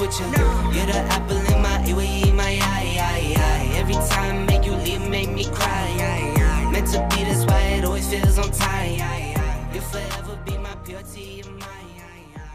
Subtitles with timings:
[0.00, 0.26] With you.
[0.26, 3.70] You're the apple in my ear, you my eye, eye, eye.
[3.76, 6.68] Every time make you leave, make me cry.
[6.70, 9.17] Meant to be this way, it always feels on time,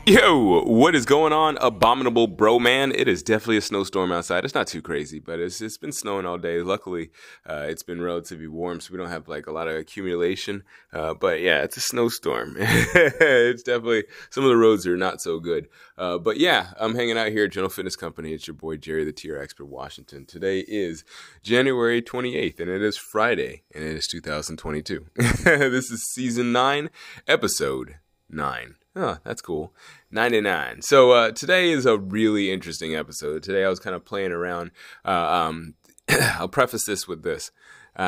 [0.05, 2.91] Yo, what is going on, abominable bro man?
[2.91, 4.43] It is definitely a snowstorm outside.
[4.43, 6.61] It's not too crazy, but it's it's been snowing all day.
[6.61, 7.09] Luckily,
[7.49, 10.63] uh, it's been relatively warm, so we don't have like a lot of accumulation.
[10.91, 12.57] Uh, but yeah, it's a snowstorm.
[12.59, 15.69] it's definitely some of the roads are not so good.
[15.97, 18.33] Uh, but yeah, I'm hanging out here at General Fitness Company.
[18.33, 20.25] It's your boy Jerry, the TR Expert Washington.
[20.25, 21.05] Today is
[21.43, 25.05] January 28th, and it is Friday, and it is 2022.
[25.15, 26.89] this is season nine,
[27.25, 28.75] episode nine.
[28.95, 29.73] Oh, that's cool.
[30.11, 30.83] 99.
[30.83, 33.41] So uh, today is a really interesting episode.
[33.41, 34.71] Today I was kind of playing around.
[35.03, 35.73] Uh, um,
[36.09, 37.51] I'll preface this with this.
[37.97, 38.01] Uh,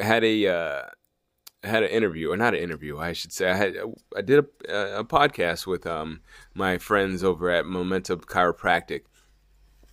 [0.00, 0.82] I had a uh,
[1.64, 3.50] had an interview, or not an interview, I should say.
[3.50, 3.76] I had
[4.16, 6.20] I did a, a podcast with um,
[6.54, 9.02] my friends over at Momentum Chiropractic,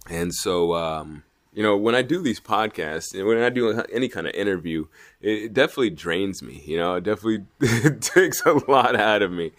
[0.10, 4.08] and so um, you know when I do these podcasts, and when I do any
[4.08, 4.86] kind of interview,
[5.20, 6.62] it definitely drains me.
[6.66, 7.46] You know, it definitely
[8.00, 9.52] takes a lot out of me.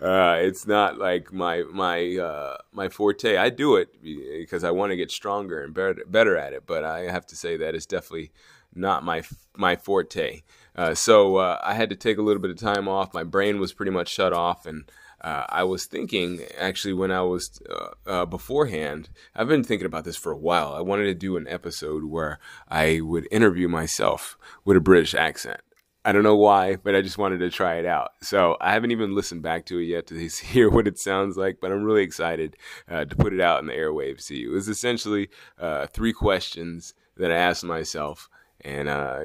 [0.00, 3.36] Uh, it's not like my my uh, my forte.
[3.36, 6.64] I do it because I want to get stronger and better better at it.
[6.66, 8.30] But I have to say that it's definitely
[8.74, 9.22] not my
[9.56, 10.42] my forte.
[10.76, 13.12] Uh, so uh, I had to take a little bit of time off.
[13.12, 14.84] My brain was pretty much shut off, and
[15.20, 19.08] uh, I was thinking actually when I was uh, uh, beforehand.
[19.34, 20.74] I've been thinking about this for a while.
[20.74, 22.38] I wanted to do an episode where
[22.68, 25.60] I would interview myself with a British accent.
[26.04, 28.12] I don't know why, but I just wanted to try it out.
[28.22, 31.58] So I haven't even listened back to it yet to hear what it sounds like,
[31.60, 32.56] but I'm really excited
[32.88, 34.52] uh, to put it out in the airwaves to you.
[34.52, 35.28] It was essentially
[35.58, 39.20] uh, three questions that I asked myself, and uh,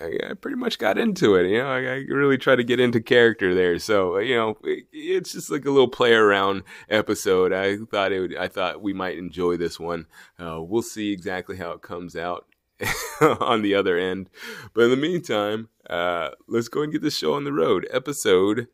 [0.00, 1.48] I, I pretty much got into it.
[1.50, 3.78] You know, I, I really tried to get into character there.
[3.78, 7.52] So you know, it, it's just like a little play around episode.
[7.52, 10.06] I thought it would, I thought we might enjoy this one.
[10.38, 12.46] Uh, we'll see exactly how it comes out.
[13.20, 14.30] on the other end.
[14.74, 17.86] But in the meantime, uh, let's go and get this show on the road.
[17.90, 18.68] Episode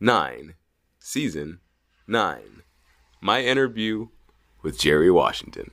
[0.00, 0.54] 9,
[0.98, 1.60] Season
[2.06, 2.62] 9.
[3.20, 4.08] My interview
[4.62, 5.70] with Jerry Washington.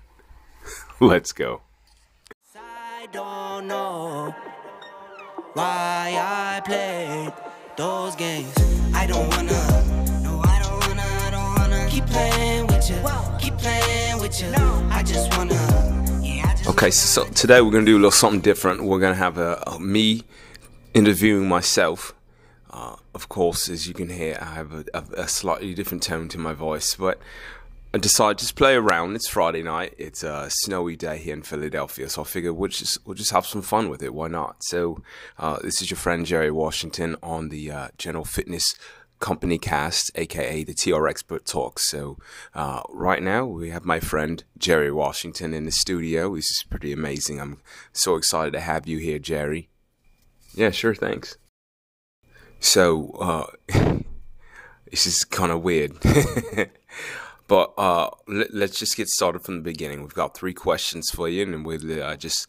[0.99, 1.61] let's go.
[2.55, 4.35] I don't know
[5.53, 7.33] why I played
[7.77, 8.53] those games.
[8.93, 12.97] I don't wanna, no, I don't wanna, I don't wanna keep playing with you,
[13.39, 14.51] keep playing with you.
[14.91, 15.55] I just wanna,
[16.67, 18.83] Okay, so, so today we're to do a little something different.
[18.83, 20.23] We're to have a, a me
[20.93, 22.13] interviewing myself.
[22.69, 26.27] Uh, of course, as you can hear, I have a, a, a slightly different tone
[26.29, 27.19] to my voice, but
[27.91, 29.15] I decided to just play around.
[29.15, 29.95] It's Friday night.
[29.97, 33.47] It's a snowy day here in Philadelphia, so I figured we'll just we'll just have
[33.47, 34.13] some fun with it.
[34.13, 34.63] Why not?
[34.63, 35.01] So,
[35.39, 38.75] uh, this is your friend Jerry Washington on the uh, General Fitness
[39.17, 41.79] Company Cast, aka the TR Expert Talk.
[41.79, 42.19] So,
[42.53, 46.35] uh, right now we have my friend Jerry Washington in the studio.
[46.35, 47.41] This is pretty amazing.
[47.41, 47.59] I'm
[47.91, 49.67] so excited to have you here, Jerry.
[50.53, 50.93] Yeah, sure.
[50.93, 51.39] Thanks.
[52.59, 53.47] So, uh,
[54.91, 55.93] this is kind of weird.
[57.49, 60.01] But uh, let, us just get started from the beginning.
[60.01, 62.47] We've got three questions for you, and we'll uh, just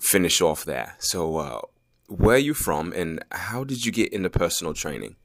[0.00, 0.96] finish off there.
[0.98, 1.60] So, uh,
[2.06, 5.16] where are you from, and how did you get into personal training?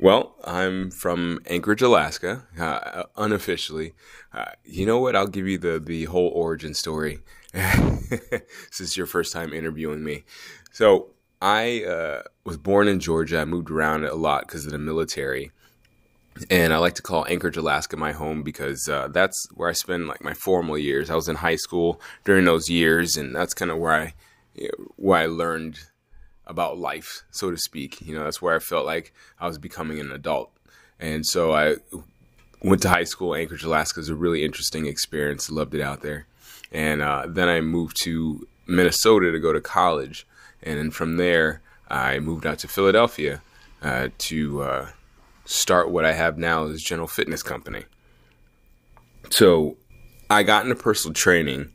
[0.00, 3.94] Well, I'm from Anchorage, Alaska, uh, unofficially.
[4.32, 5.14] Uh, you know what?
[5.14, 7.20] I'll give you the, the whole origin story
[8.72, 10.24] since your first time interviewing me.
[10.72, 11.10] So,
[11.40, 13.38] I uh, was born in Georgia.
[13.38, 15.52] I moved around a lot because of the military
[16.50, 20.08] and I like to call Anchorage, Alaska, my home because uh, that's where I spend
[20.08, 21.10] like my formal years.
[21.10, 24.14] I was in high school during those years, and that's kind of where I
[24.96, 25.78] where I learned
[26.46, 28.00] about life, so to speak.
[28.00, 30.50] You know, that's where I felt like I was becoming an adult,
[31.00, 31.76] and so I
[32.62, 33.34] went to high school.
[33.34, 35.50] Anchorage, Alaska is a really interesting experience.
[35.50, 36.26] Loved it out there,
[36.72, 40.26] and uh, then I moved to Minnesota to go to college,
[40.62, 43.42] and then from there I moved out to Philadelphia
[43.82, 44.88] uh, to uh,
[45.46, 47.84] start what I have now as General Fitness Company.
[49.30, 49.76] So
[50.28, 51.74] I got into personal training.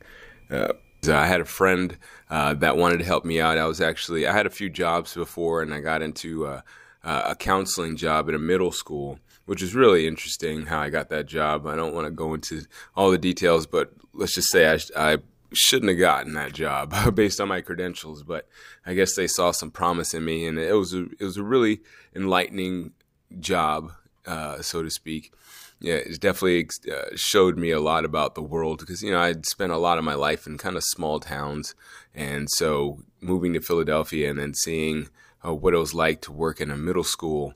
[0.50, 0.74] Uh,
[1.08, 1.96] I had a friend
[2.30, 3.58] uh, that wanted to help me out.
[3.58, 6.60] I was actually I had a few jobs before, and I got into uh,
[7.02, 9.18] a counseling job at a middle school.
[9.44, 11.66] which is really interesting how I got that job.
[11.66, 12.62] I don't want to go into
[12.94, 15.18] all the details, but let's just say I, I
[15.52, 18.48] shouldn't have gotten that job based on my credentials, but
[18.86, 21.42] I guess they saw some promise in me, and it was a, it was a
[21.42, 21.80] really
[22.14, 22.92] enlightening
[23.40, 23.92] job,
[24.26, 25.32] uh, so to speak.
[25.80, 29.46] Yeah, it definitely uh, showed me a lot about the world because you know I'd
[29.46, 31.74] spent a lot of my life in kind of small towns,
[32.14, 35.08] and so moving to Philadelphia and then seeing
[35.44, 37.54] uh, what it was like to work in a middle school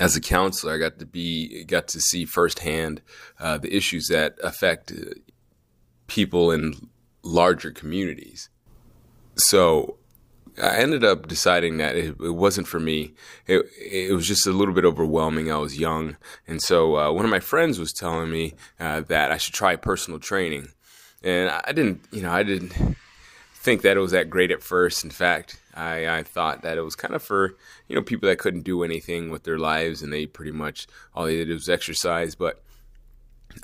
[0.00, 3.02] as a counselor, I got to be got to see firsthand
[3.38, 5.14] uh, the issues that affect uh,
[6.06, 6.88] people in
[7.22, 8.48] larger communities.
[9.36, 9.98] So
[10.62, 13.14] I ended up deciding that it, it wasn't for me.
[13.46, 15.50] It, it was just a little bit overwhelming.
[15.50, 16.16] I was young.
[16.46, 19.76] And so uh, one of my friends was telling me uh, that I should try
[19.76, 20.68] personal training.
[21.22, 22.72] And I didn't, you know, I didn't
[23.54, 25.04] think that it was that great at first.
[25.04, 27.56] In fact, I, I thought that it was kind of for,
[27.88, 31.26] you know, people that couldn't do anything with their lives and they pretty much all
[31.26, 32.34] they did was exercise.
[32.34, 32.62] But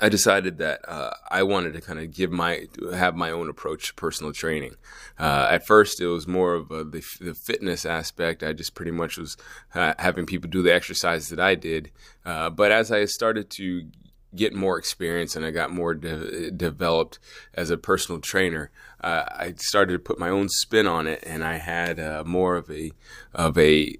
[0.01, 3.87] I decided that uh, I wanted to kind of give my have my own approach
[3.87, 4.75] to personal training.
[5.19, 8.43] Uh, at first, it was more of a, the, the, fitness aspect.
[8.43, 9.37] I just pretty much was
[9.75, 11.91] uh, having people do the exercises that I did.
[12.25, 13.87] Uh, but as I started to
[14.35, 17.19] get more experience and I got more de- developed
[17.53, 21.43] as a personal trainer, uh, I started to put my own spin on it, and
[21.43, 22.91] I had uh, more of a
[23.33, 23.97] of a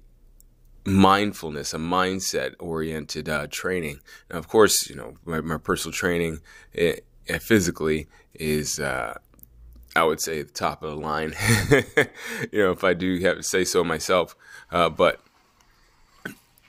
[0.84, 4.00] mindfulness, a mindset oriented uh, training.
[4.30, 6.40] Now, of course, you know, my, my personal training
[6.72, 9.18] it, it physically is, uh,
[9.96, 11.34] I would say, the top of the line,
[12.52, 14.36] you know, if I do have to say so myself.
[14.70, 15.20] Uh, but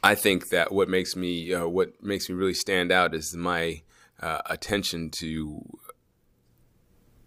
[0.03, 3.81] I think that what makes me, uh, what makes me really stand out is my
[4.21, 5.62] uh, attention to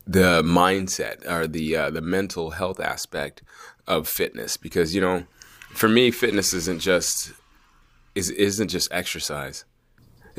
[0.06, 3.43] the mindset or the uh, the mental health aspect
[3.87, 5.26] of fitness because you know
[5.70, 7.32] for me, fitness isn't just
[8.15, 9.65] is isn't just exercise.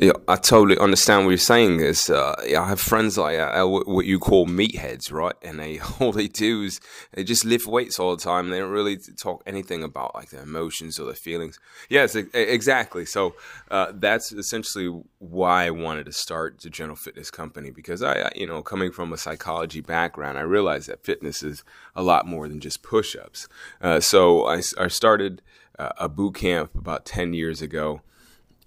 [0.00, 1.80] Yeah, I totally understand what you're saying.
[1.80, 5.34] Is uh, I have friends like uh, what you call meatheads, right?
[5.42, 6.80] And they all they do is
[7.12, 8.48] they just lift weights all the time.
[8.48, 11.60] They don't really talk anything about like their emotions or their feelings.
[11.90, 13.04] Yes, exactly.
[13.04, 13.34] So
[13.70, 18.46] uh, that's essentially why I wanted to start the General Fitness Company because I, you
[18.46, 21.62] know, coming from a psychology background, I realized that fitness is
[21.94, 23.48] a lot more than just push-ups.
[23.82, 25.42] Uh, so I, I started
[25.78, 28.00] uh, a boot camp about ten years ago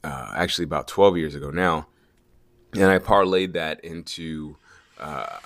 [0.04, 1.88] uh, actually about 12 years ago now.
[2.74, 4.58] And I parlayed that into
[5.00, 5.38] uh,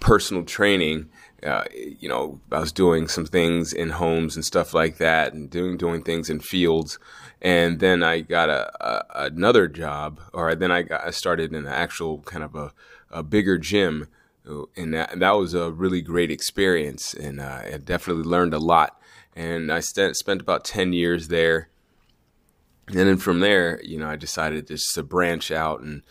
[0.00, 1.08] personal training.
[1.44, 5.48] Uh, you know, I was doing some things in homes and stuff like that, and
[5.48, 6.98] doing doing things in fields.
[7.40, 11.66] And then I got a, a another job, or then I got I started in
[11.66, 12.72] an actual kind of a,
[13.10, 14.08] a bigger gym,
[14.76, 19.00] and that, that was a really great experience, and uh, I definitely learned a lot.
[19.34, 21.68] And I spent spent about ten years there,
[22.96, 26.02] and then from there, you know, I decided just to branch out and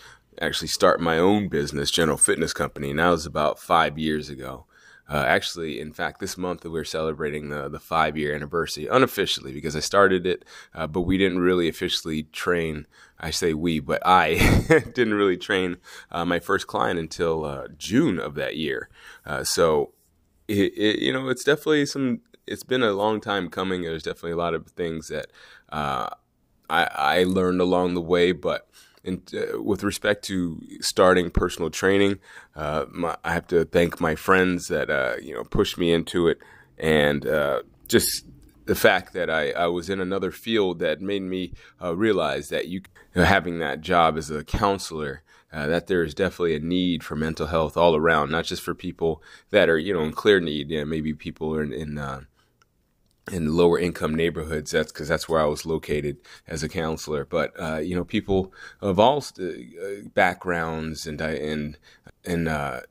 [0.42, 2.92] actually start my own business, General Fitness Company.
[2.92, 4.66] And that was about five years ago.
[5.10, 9.76] Uh, actually, in fact, this month we're celebrating the the five year anniversary unofficially because
[9.76, 10.46] I started it,
[10.76, 12.86] uh, but we didn't really officially train.
[13.20, 14.36] I say we, but I
[14.94, 15.78] didn't really train
[16.12, 18.88] uh, my first client until uh, June of that year.
[19.26, 19.94] Uh, so,
[20.48, 22.22] it, it, you know, it's definitely some.
[22.46, 23.82] It's been a long time coming.
[23.82, 25.28] There's definitely a lot of things that
[25.70, 26.10] uh,
[26.70, 28.70] I, I learned along the way, but
[29.08, 32.20] uh, with respect to starting personal training,
[32.56, 36.28] uh, my, I have to thank my friends that uh, you know pushed me into
[36.28, 36.40] it,
[36.78, 38.26] and uh, just
[38.66, 42.68] the fact that I, I was in another field that made me uh, realize that
[42.68, 42.82] you,
[43.16, 45.24] you know, having that job as a counselor.
[45.52, 48.76] Uh, that there is definitely a need for mental health all around, not just for
[48.76, 50.70] people that are, you know, in clear need.
[50.70, 51.98] Yeah, maybe people are in, in
[53.32, 54.72] in lower income neighborhoods.
[54.72, 56.18] That's because that's where I was located
[56.48, 57.26] as a counselor.
[57.26, 59.46] But uh, you know, people of all uh,
[60.14, 61.78] backgrounds and and
[62.26, 62.82] and uh,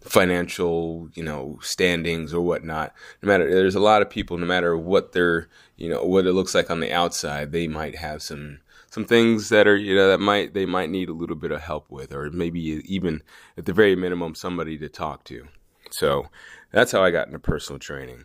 [0.00, 2.94] financial you know standings or whatnot.
[3.22, 4.38] No matter there's a lot of people.
[4.38, 7.96] No matter what their you know what it looks like on the outside, they might
[7.96, 11.36] have some some things that are you know that might they might need a little
[11.36, 13.22] bit of help with, or maybe even
[13.58, 15.46] at the very minimum somebody to talk to.
[15.90, 16.26] So
[16.72, 18.24] that's how I got into personal training.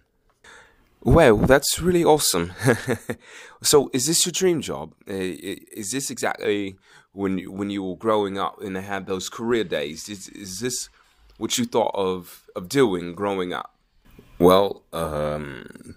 [1.03, 2.53] Well, that's really awesome.
[3.63, 4.93] so, is this your dream job?
[5.10, 6.75] Uh, is this exactly
[7.12, 10.08] when you, when you were growing up and had those career days?
[10.08, 10.89] Is is this
[11.38, 13.75] what you thought of of doing growing up?
[14.38, 15.96] Well, um,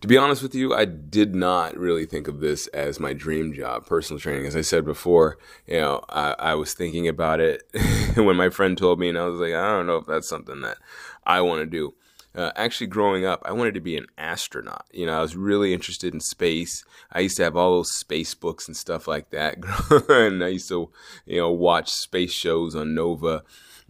[0.00, 3.52] to be honest with you, I did not really think of this as my dream
[3.52, 4.46] job, personal training.
[4.46, 7.62] As I said before, you know, I, I was thinking about it
[8.16, 10.62] when my friend told me, and I was like, I don't know if that's something
[10.62, 10.78] that
[11.24, 11.94] I want to do.
[12.34, 14.86] Uh, actually growing up, I wanted to be an astronaut.
[14.92, 16.84] You know, I was really interested in space.
[17.12, 19.58] I used to have all those space books and stuff like that.
[20.08, 20.90] and I used to,
[21.26, 23.42] you know, watch space shows on Nova.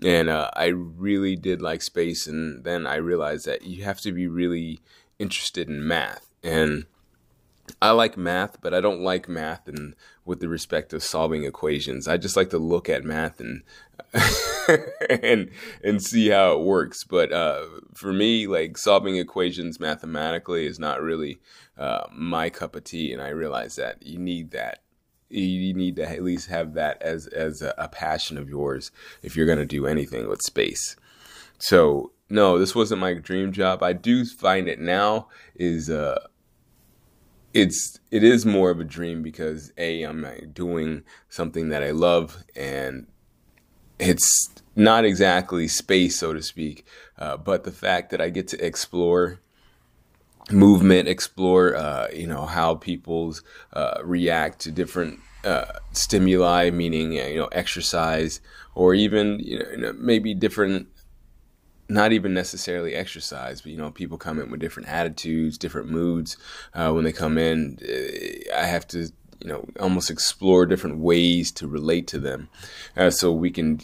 [0.02, 2.26] And uh, I really did like space.
[2.26, 4.80] And then I realized that you have to be really
[5.20, 6.28] interested in math.
[6.42, 6.86] And
[7.80, 9.94] I like math, but I don't like math and
[10.24, 12.08] with the respect of solving equations.
[12.08, 13.62] I just like to look at math and
[15.22, 15.50] and
[15.82, 17.04] and see how it works.
[17.04, 21.40] But uh, for me, like solving equations mathematically is not really
[21.78, 24.82] uh, my cup of tea, and I realize that you need that.
[25.28, 28.90] You need to at least have that as as a, a passion of yours
[29.22, 30.96] if you're going to do anything with space.
[31.58, 33.82] So no, this wasn't my dream job.
[33.82, 36.26] I do find it now is uh
[37.54, 42.42] it's it is more of a dream because a I'm doing something that I love
[42.56, 43.06] and
[43.98, 46.86] it's not exactly space so to speak,
[47.18, 49.40] uh, but the fact that I get to explore
[50.50, 57.36] movement, explore uh, you know how people's uh, react to different uh, stimuli, meaning you
[57.36, 58.40] know exercise
[58.74, 60.88] or even you know maybe different
[61.92, 66.36] not even necessarily exercise, but you know, people come in with different attitudes, different moods.
[66.74, 69.08] Uh, when they come in, uh, I have to,
[69.42, 72.48] you know, almost explore different ways to relate to them,
[72.96, 73.80] uh, so we can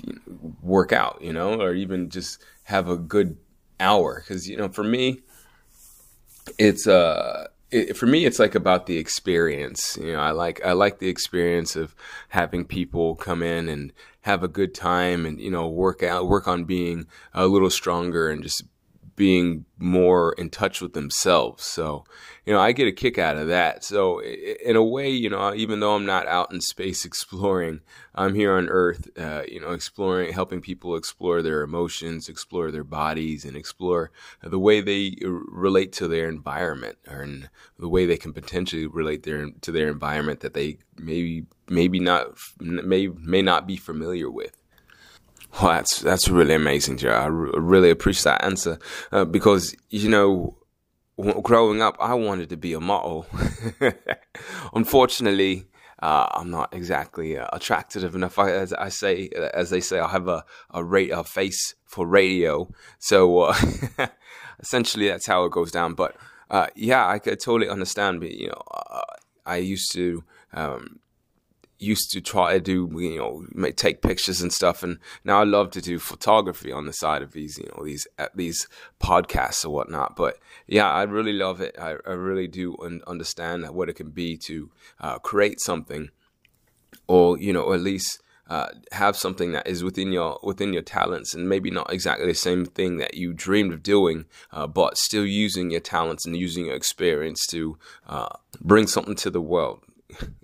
[0.62, 3.36] work out, you know, or even just have a good
[3.80, 4.20] hour.
[4.20, 5.20] Because you know, for me,
[6.58, 9.98] it's uh it, for me, it's like about the experience.
[10.00, 11.94] You know, I like I like the experience of
[12.28, 16.46] having people come in and have a good time, and you know, work out, work
[16.46, 18.62] on being a little stronger, and just
[19.18, 21.64] being more in touch with themselves.
[21.64, 22.04] So,
[22.46, 23.84] you know, I get a kick out of that.
[23.84, 27.80] So, in a way, you know, even though I'm not out in space exploring,
[28.14, 32.84] I'm here on Earth, uh, you know, exploring, helping people explore their emotions, explore their
[32.84, 37.26] bodies, and explore the way they relate to their environment, or
[37.78, 42.38] the way they can potentially relate their to their environment that they maybe maybe not
[42.60, 44.57] may may not be familiar with.
[45.54, 47.10] Well, that's that's really amazing, Joe.
[47.10, 48.78] I really appreciate that answer
[49.10, 50.56] uh, because you know,
[51.42, 53.26] growing up, I wanted to be a model.
[54.74, 55.66] Unfortunately,
[56.00, 58.38] uh, I'm not exactly uh, attractive enough.
[58.38, 62.06] I, as I say, as they say, I have a a, rate, a face for
[62.06, 62.70] radio.
[62.98, 63.56] So uh,
[64.60, 65.94] essentially, that's how it goes down.
[65.94, 66.14] But
[66.50, 68.20] uh, yeah, I could totally understand.
[68.20, 69.00] But you know, uh,
[69.44, 70.24] I used to.
[70.52, 71.00] Um,
[71.78, 75.70] used to try to do, you know, take pictures and stuff, and now I love
[75.72, 78.68] to do photography on the side of these, you know, these uh, these
[79.00, 80.16] podcasts or whatnot.
[80.16, 81.76] But yeah, I really love it.
[81.78, 84.70] I, I really do understand what it can be to
[85.00, 86.10] uh, create something,
[87.06, 88.22] or you know, at least.
[88.50, 92.32] Uh, have something that is within your within your talents and maybe not exactly the
[92.32, 96.64] same thing that you dreamed of doing, uh, but still using your talents and using
[96.64, 98.30] your experience to uh,
[98.62, 99.82] bring something to the world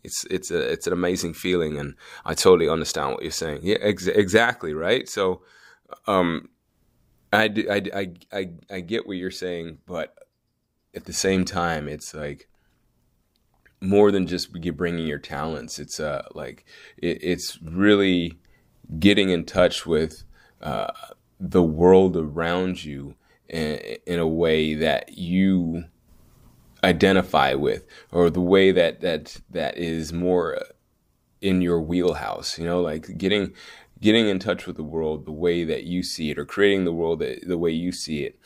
[0.05, 1.95] it's it's a it's an amazing feeling, and
[2.25, 3.61] I totally understand what you're saying.
[3.63, 5.09] Yeah, ex- exactly right.
[5.09, 5.43] So,
[6.07, 6.49] um,
[7.33, 10.15] I, I, I, I, I get what you're saying, but
[10.95, 12.49] at the same time, it's like
[13.81, 15.79] more than just bringing your talents.
[15.79, 16.65] It's uh like
[16.97, 18.39] it, it's really
[18.99, 20.25] getting in touch with
[20.63, 20.93] uh,
[21.41, 23.15] the world around you
[23.49, 25.85] in, in a way that you
[26.85, 30.59] identify with or the way that that that is more
[31.41, 33.53] in your wheelhouse you know like getting
[34.01, 36.93] getting in touch with the world the way that you see it or creating the
[36.93, 38.39] world the way you see it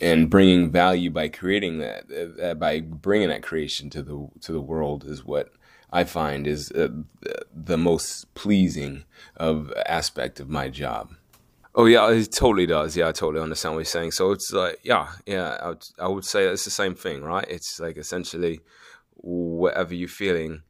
[0.00, 4.60] and bringing value by creating that, that by bringing that creation to the to the
[4.60, 5.52] world is what
[5.92, 6.88] I find is uh,
[7.52, 9.04] the most pleasing
[9.36, 11.14] of aspect of my job.
[11.74, 12.96] Oh yeah, it totally does.
[12.96, 14.12] Yeah, I totally understand what you're saying.
[14.12, 17.46] So it's like, yeah, yeah, I would, I would say it's the same thing, right?
[17.48, 18.60] It's like essentially
[19.14, 20.62] whatever you're feeling,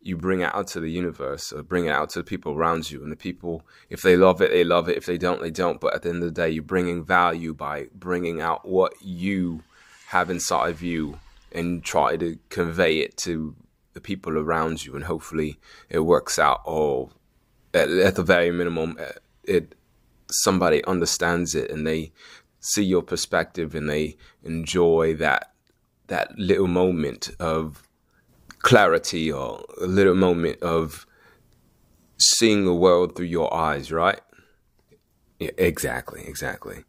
[0.00, 2.90] you bring it out to the universe or bring it out to the people around
[2.90, 3.02] you.
[3.02, 4.96] And the people, if they love it, they love it.
[4.96, 5.80] If they don't, they don't.
[5.80, 9.62] But at the end of the day, you're bringing value by bringing out what you
[10.08, 11.18] have inside of you
[11.52, 13.54] and try to convey it to
[13.92, 14.94] the people around you.
[14.94, 15.58] And hopefully
[15.90, 17.10] it works out or
[17.74, 18.96] at, at the very minimum,
[19.44, 19.74] it
[20.30, 22.12] somebody understands it and they
[22.60, 25.52] see your perspective and they enjoy that
[26.08, 27.82] that little moment of
[28.58, 31.06] clarity or a little moment of
[32.18, 34.20] seeing the world through your eyes, right?
[35.38, 36.84] Yeah, exactly, exactly.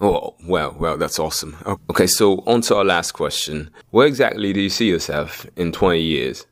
[0.00, 1.56] Oh, well, well, that's awesome.
[1.90, 3.70] Okay, so on to our last question.
[3.90, 6.46] Where exactly do you see yourself in 20 years?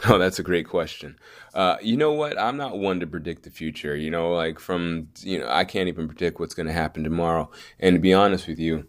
[0.08, 1.18] Oh, that's a great question.
[1.54, 2.38] Uh, you know what?
[2.38, 3.96] I'm not one to predict the future.
[3.96, 7.50] You know, like from, you know, I can't even predict what's going to happen tomorrow.
[7.80, 8.86] And to be honest with you,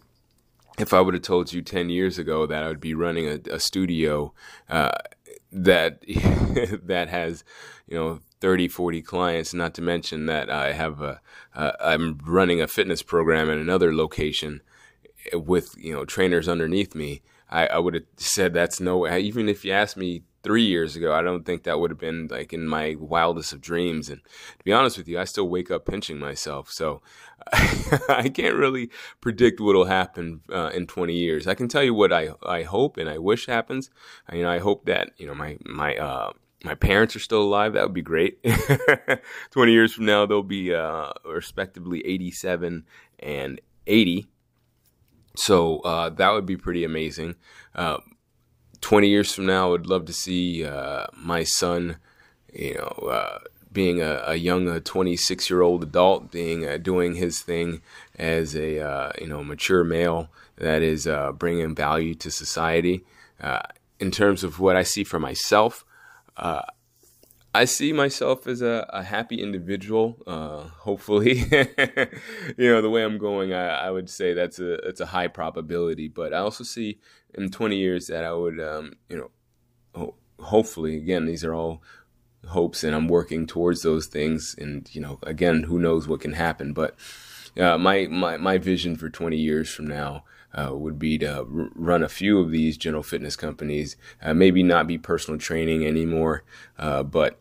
[0.78, 3.54] if I would have told you 10 years ago that I would be running a,
[3.54, 4.32] a studio
[4.68, 4.92] uh,
[5.50, 6.00] that
[6.86, 7.44] that has,
[7.88, 11.20] you know, 30, 40 clients, not to mention that I have a,
[11.54, 14.62] uh, I'm running a fitness program at another location
[15.34, 19.20] with, you know, trainers underneath me, I, I would have said that's no way.
[19.20, 22.28] Even if you asked me three years ago, I don't think that would have been
[22.30, 24.08] like in my wildest of dreams.
[24.08, 26.70] And to be honest with you, I still wake up pinching myself.
[26.70, 27.02] So
[27.52, 31.46] I can't really predict what'll happen uh, in 20 years.
[31.46, 33.90] I can tell you what I, I hope and I wish happens.
[34.28, 36.32] I, you know, I hope that, you know, my, my, uh,
[36.64, 37.72] my parents are still alive.
[37.74, 38.44] That would be great.
[39.50, 42.84] 20 years from now, they'll be, uh, respectively 87
[43.20, 44.26] and 80.
[45.36, 47.36] So, uh, that would be pretty amazing.
[48.80, 51.96] Uh, 20 years from now, I would love to see uh, my son,
[52.52, 53.38] you know, uh,
[53.72, 57.82] being a, a young 26 year old adult, being uh, doing his thing
[58.18, 63.04] as a uh, you know mature male that is uh, bringing value to society.
[63.40, 63.60] Uh,
[64.00, 65.84] in terms of what I see for myself,
[67.52, 70.22] I see myself as a, a happy individual.
[70.78, 71.38] hopefully,
[72.56, 75.28] you know the way I'm going, I, I would say that's a it's a high
[75.28, 76.08] probability.
[76.08, 77.00] But I also see
[77.34, 79.30] in 20 years that I would, um, you know,
[79.94, 81.82] ho- hopefully, again, these are all
[82.48, 84.54] hopes and I'm working towards those things.
[84.58, 86.72] And, you know, again, who knows what can happen.
[86.72, 86.96] But
[87.58, 91.46] uh, my, my, my vision for 20 years from now uh, would be to r-
[91.74, 96.42] run a few of these general fitness companies, uh, maybe not be personal training anymore,
[96.78, 97.38] uh, but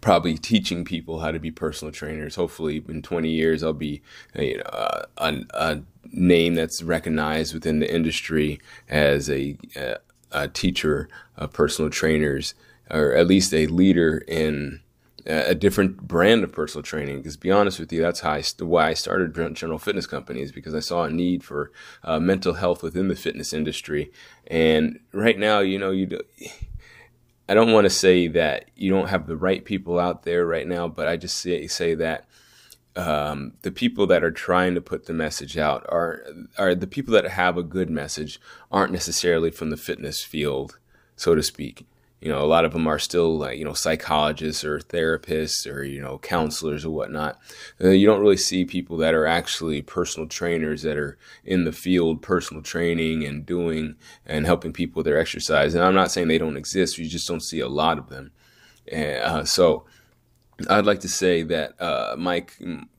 [0.00, 2.34] probably teaching people how to be personal trainers.
[2.34, 4.02] Hopefully, in 20 years, I'll be
[4.34, 9.96] you know, uh, a, a, name that's recognized within the industry as a, a,
[10.32, 12.54] a, teacher of personal trainers,
[12.90, 14.80] or at least a leader in
[15.26, 17.18] a different brand of personal training.
[17.18, 20.74] Because, be honest with you, that's how I, why I started General Fitness Companies because
[20.74, 21.72] I saw a need for
[22.04, 24.10] uh, mental health within the fitness industry.
[24.46, 26.20] And right now, you know, you.
[27.48, 30.68] I don't want to say that you don't have the right people out there right
[30.68, 32.28] now, but I just say, say that
[32.96, 36.24] um, the people that are trying to put the message out are
[36.58, 38.40] are the people that have a good message
[38.70, 40.78] aren't necessarily from the fitness field,
[41.16, 41.86] so to speak.
[42.20, 45.82] You know, a lot of them are still like you know psychologists or therapists or
[45.82, 47.38] you know counselors or whatnot.
[47.82, 51.72] Uh, you don't really see people that are actually personal trainers that are in the
[51.72, 55.74] field, personal training and doing and helping people with their exercise.
[55.74, 56.98] And I'm not saying they don't exist.
[56.98, 58.32] You just don't see a lot of them.
[58.92, 59.84] Uh, so
[60.68, 62.44] I'd like to say that uh, my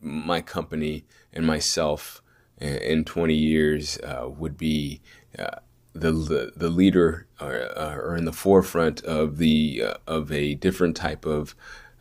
[0.02, 2.22] my company and myself
[2.60, 5.02] in 20 years uh, would be
[5.38, 5.60] uh,
[5.93, 10.56] the, the, the leader or, uh, or in the forefront of the uh, of a
[10.56, 11.56] different type of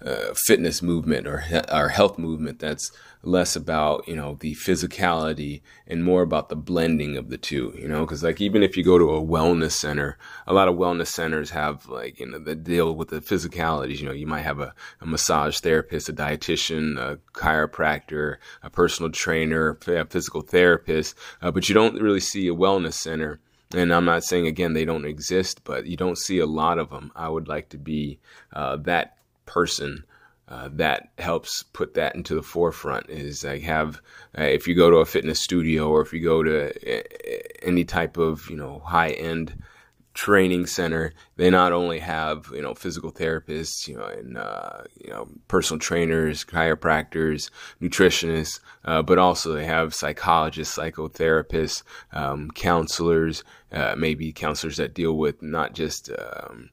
[0.04, 2.90] uh, fitness movement or our health movement that's
[3.22, 7.86] less about you know the physicality and more about the blending of the two you
[7.86, 8.00] know?
[8.00, 11.50] Because like even if you go to a wellness center a lot of wellness centers
[11.50, 14.12] have like you know the deal with the physicalities you know?
[14.12, 20.06] You might have a, a massage therapist a dietitian a chiropractor a personal trainer a
[20.06, 23.38] physical therapist uh, but you don't really see a wellness center
[23.74, 26.90] and I'm not saying again they don't exist, but you don't see a lot of
[26.90, 27.12] them.
[27.14, 28.18] I would like to be
[28.52, 30.04] uh, that person
[30.48, 34.00] uh, that helps put that into the forefront is I have
[34.36, 38.16] uh, if you go to a fitness studio or if you go to any type
[38.16, 39.62] of you know high end
[40.12, 45.10] training center they not only have you know physical therapists you know and uh, you
[45.10, 53.94] know personal trainers chiropractors nutritionists uh, but also they have psychologists psychotherapists um, counselors uh,
[53.96, 56.70] maybe counselors that deal with not just um,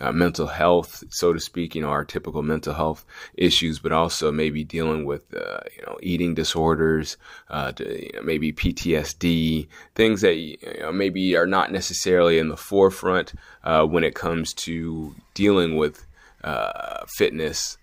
[0.00, 3.04] uh, mental health, so to speak, you know, our typical mental health
[3.34, 7.16] issues, but also maybe dealing with, uh, you know, eating disorders,
[7.48, 12.48] uh, to, you know, maybe PTSD, things that you know, maybe are not necessarily in
[12.48, 16.06] the forefront uh, when it comes to dealing with
[16.42, 17.78] uh, fitness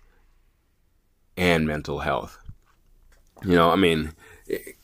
[1.36, 2.38] and mental health.
[3.44, 4.12] You know, I mean,
[4.46, 4.76] it,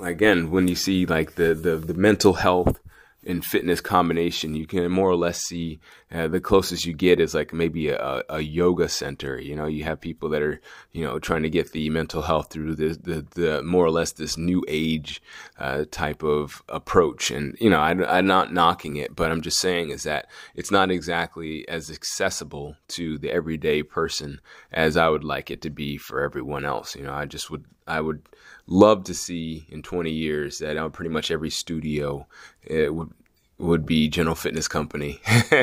[0.00, 2.78] again, when you see like the, the, the mental health
[3.24, 5.80] in fitness combination, you can more or less see
[6.12, 9.40] uh, the closest you get is like maybe a, a, yoga center.
[9.40, 10.60] You know, you have people that are
[10.92, 14.12] you know trying to get the mental health through the the, the more or less
[14.12, 15.22] this new age
[15.58, 17.30] uh, type of approach.
[17.30, 20.70] And you know, I, I'm not knocking it, but I'm just saying is that it's
[20.70, 24.40] not exactly as accessible to the everyday person
[24.72, 26.94] as I would like it to be for everyone else.
[26.94, 28.28] You know, I just would I would
[28.66, 32.26] love to see in 20 years that uh, pretty much every studio
[32.62, 33.12] it would
[33.58, 35.20] would be General Fitness Company.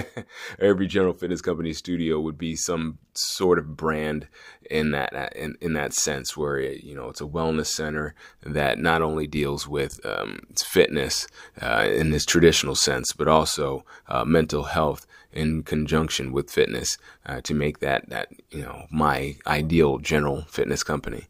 [0.60, 4.28] Every General Fitness Company studio would be some sort of brand
[4.70, 8.80] in that in, in that sense, where it, you know it's a wellness center that
[8.80, 11.28] not only deals with um, fitness
[11.62, 17.42] uh, in this traditional sense, but also uh, mental health in conjunction with fitness uh,
[17.42, 21.28] to make that that you know my ideal General Fitness Company.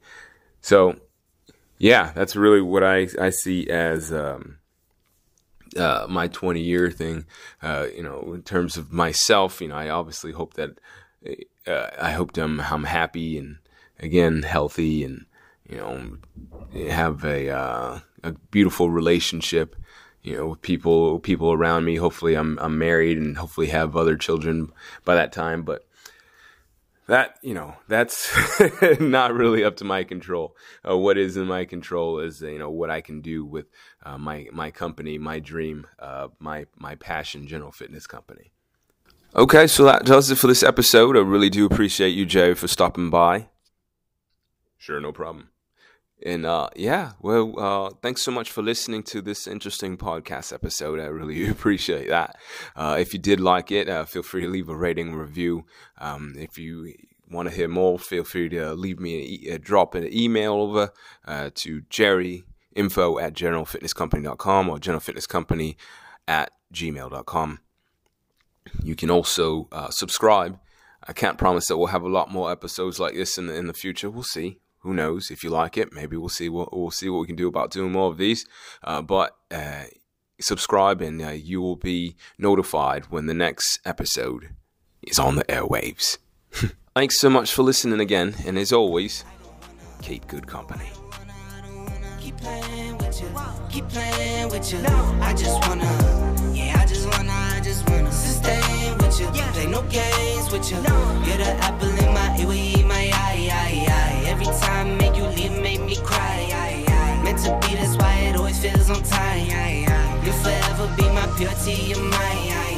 [0.61, 0.97] So,
[1.81, 4.13] yeah, that's really what I I see as.
[4.13, 4.57] Um,
[5.77, 7.25] uh, my 20 year thing,
[7.61, 10.71] uh, you know, in terms of myself, you know, I obviously hope that
[11.65, 13.57] uh, I hope I'm, I'm happy and
[13.97, 15.25] again healthy and
[15.69, 16.17] you know
[16.89, 19.77] have a uh, a beautiful relationship,
[20.23, 21.95] you know, with people people around me.
[21.95, 24.73] Hopefully, I'm I'm married and hopefully have other children
[25.05, 25.87] by that time, but
[27.11, 28.31] that you know that's
[29.01, 30.55] not really up to my control.
[30.87, 33.65] Uh, what is in my control is you know what i can do with
[34.05, 38.53] uh, my my company my dream uh, my my passion general fitness company.
[39.35, 41.17] Okay so that does it for this episode.
[41.17, 43.49] I really do appreciate you jay for stopping by.
[44.77, 45.49] Sure no problem
[46.25, 50.99] and uh, yeah, well, uh, thanks so much for listening to this interesting podcast episode.
[50.99, 52.37] I really appreciate that.
[52.75, 55.65] Uh, if you did like it, uh, feel free to leave a rating review.
[55.97, 56.93] Um, if you
[57.29, 60.91] want to hear more, feel free to leave me a, a drop an email over
[61.25, 62.43] uh, to Jerry
[62.75, 65.75] info at generalfitnesscompany.com or generalfitnesscompany
[66.27, 67.59] at gmail.com.
[68.83, 70.59] You can also uh, subscribe.
[71.03, 73.67] I can't promise that we'll have a lot more episodes like this in the, in
[73.67, 74.09] the future.
[74.09, 75.31] We'll see who knows?
[75.31, 77.71] If you like it maybe we'll see what we'll see what we can do about
[77.71, 78.45] doing more of these.
[78.83, 79.85] Uh, but uh,
[80.39, 84.49] subscribe and uh, you will be notified when the next episode
[85.01, 86.17] is on the airwaves.
[86.95, 89.23] Thanks so much for listening again and as always
[90.01, 90.89] keep good company.
[92.19, 93.29] Keep playing with you
[93.71, 94.79] keep playing with you
[95.21, 95.85] i just wanna
[96.53, 100.77] yeah i just wanna i just wanna sustain with you play no games with you
[100.77, 103.90] you're the apple in my ear my eye, eye, eye.
[104.59, 106.47] Time make you leave, make me cry.
[107.23, 109.47] Meant to be, that's why it always feels on time.
[110.23, 112.70] You'll forever be my purity, your mind.